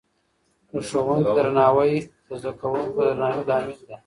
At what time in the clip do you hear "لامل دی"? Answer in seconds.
3.49-3.95